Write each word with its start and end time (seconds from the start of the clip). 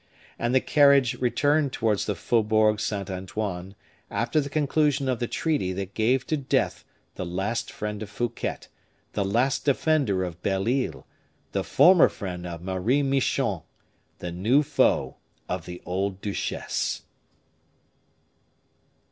And 0.39 0.55
the 0.55 0.59
carriage 0.61 1.13
returned 1.21 1.71
towards 1.73 2.07
the 2.07 2.15
Faubourg 2.15 2.79
Saint 2.79 3.11
Antoine, 3.11 3.75
after 4.09 4.41
the 4.41 4.49
conclusion 4.49 5.07
of 5.07 5.19
the 5.19 5.27
treaty 5.27 5.73
that 5.73 5.93
gave 5.93 6.25
to 6.25 6.35
death 6.35 6.83
the 7.13 7.23
last 7.23 7.71
friend 7.71 8.01
of 8.01 8.09
Fouquet, 8.09 8.61
the 9.13 9.23
last 9.23 9.63
defender 9.63 10.23
of 10.23 10.41
Belle 10.41 10.67
Isle, 10.67 11.05
the 11.51 11.63
former 11.63 12.09
friend 12.09 12.47
of 12.47 12.63
Marie 12.63 13.03
Michon, 13.03 13.61
the 14.17 14.31
new 14.31 14.63
foe 14.63 15.17
of 15.47 15.67
the 15.67 15.83
old 15.85 16.19
duchesse. 16.19 17.03